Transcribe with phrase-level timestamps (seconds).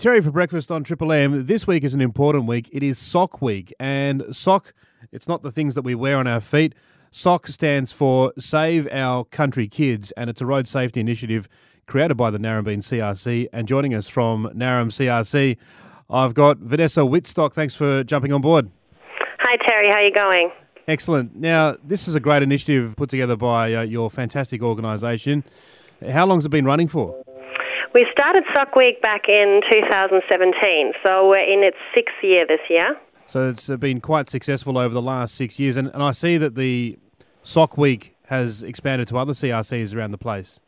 [0.00, 1.44] Terry for breakfast on Triple M.
[1.44, 2.70] This week is an important week.
[2.72, 4.72] It is Sock Week, and sock,
[5.12, 6.74] it's not the things that we wear on our feet.
[7.10, 11.50] SOC stands for Save Our Country Kids, and it's a road safety initiative
[11.86, 13.48] created by the Narembeen CRC.
[13.52, 15.58] And joining us from Narram CRC,
[16.08, 17.52] I've got Vanessa Whitstock.
[17.52, 18.70] Thanks for jumping on board.
[19.40, 19.88] Hi, Terry.
[19.88, 20.50] How are you going?
[20.88, 21.36] Excellent.
[21.36, 25.44] Now, this is a great initiative put together by uh, your fantastic organisation.
[26.10, 27.22] How long has it been running for?
[27.92, 32.96] We started Sock Week back in 2017, so we're in its sixth year this year.
[33.26, 36.36] So it's uh, been quite successful over the last six years, and, and I see
[36.36, 36.98] that the
[37.42, 40.60] Sock Week has expanded to other CRCs around the place.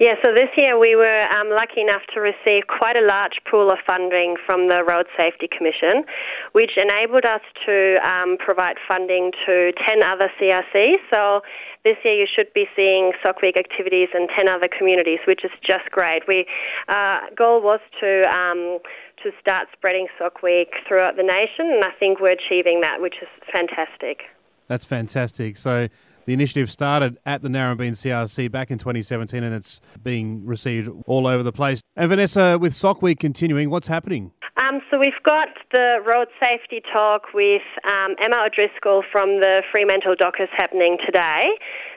[0.00, 3.70] Yeah, so this year we were um, lucky enough to receive quite a large pool
[3.70, 6.02] of funding from the Road Safety Commission,
[6.50, 10.98] which enabled us to um, provide funding to 10 other CRCs.
[11.10, 11.42] So
[11.84, 15.52] this year you should be seeing Sock Week activities in 10 other communities, which is
[15.62, 16.26] just great.
[16.26, 16.46] We
[16.88, 18.78] uh, goal was to um,
[19.22, 23.22] to start spreading Sock Week throughout the nation, and I think we're achieving that, which
[23.22, 24.26] is fantastic.
[24.66, 25.56] That's fantastic.
[25.56, 25.88] So
[26.26, 31.26] the initiative started at the Narembeen CRC back in 2017 and it's being received all
[31.26, 31.80] over the place.
[31.96, 34.32] And Vanessa, with Sock Week continuing, what's happening?
[34.56, 40.14] Um, so we've got the road safety talk with um, Emma O'Driscoll from the Fremantle
[40.16, 41.50] Dockers happening today.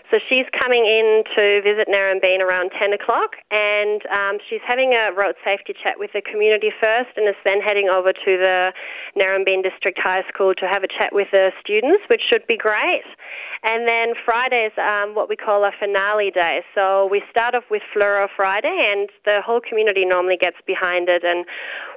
[0.10, 5.12] So she's coming in to visit Narembeen around 10 o'clock, and um, she's having a
[5.12, 8.72] road safety chat with the community first, and is then heading over to the
[9.20, 13.04] Narembeen District High School to have a chat with the students, which should be great.
[13.68, 16.62] And then Friday is um, what we call a finale day.
[16.74, 21.26] So we start off with Fluoro Friday, and the whole community normally gets behind it
[21.26, 21.44] and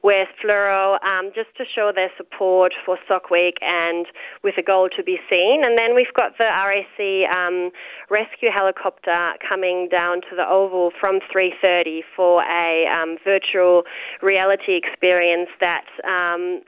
[0.02, 4.06] wears fluoro um, just to show their support for Sock Week and
[4.42, 5.62] with a goal to be seen.
[5.62, 7.70] And then we've got the RAC um,
[8.10, 13.84] rescue helicopter coming down to the Oval from 3:30 for a um, virtual
[14.22, 16.62] reality experience that um,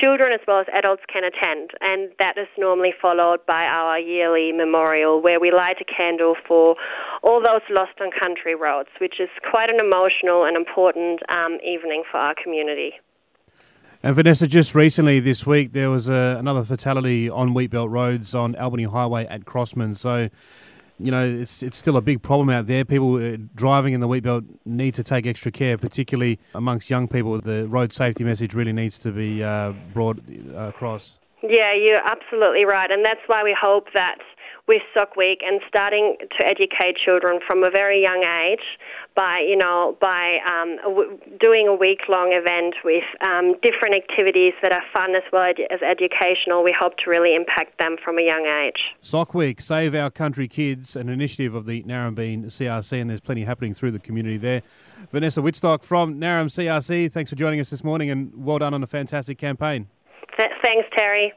[0.00, 4.52] children as well as adults can attend, and that is normally followed by our yearly
[4.52, 6.76] memorial where we light a candle for
[7.22, 12.02] all those lost on country roads, which is quite an emotional and important um, evening
[12.10, 12.92] for our community.
[14.02, 18.54] And Vanessa, just recently this week there was a, another fatality on Wheatbelt roads on
[18.56, 19.94] Albany Highway at Crossman.
[19.94, 20.28] So
[20.98, 22.84] you know, it's it's still a big problem out there.
[22.84, 27.40] People uh, driving in the wheatbelt need to take extra care, particularly amongst young people.
[27.40, 31.18] The road safety message really needs to be uh, brought uh, across.
[31.42, 34.18] Yeah, you're absolutely right, and that's why we hope that
[34.66, 38.64] with Sock Week and starting to educate children from a very young age
[39.14, 40.78] by, you know, by um,
[41.38, 45.80] doing a week long event with um, different activities that are fun as well as
[45.82, 46.64] educational.
[46.64, 48.96] We hope to really impact them from a young age.
[49.00, 53.44] Sock Week, Save Our Country Kids, an initiative of the Narembeen CRC, and there's plenty
[53.44, 54.62] happening through the community there.
[55.12, 58.82] Vanessa Whitstock from Narram CRC, thanks for joining us this morning and well done on
[58.82, 59.88] a fantastic campaign.
[60.36, 61.34] Th- thanks, Terry.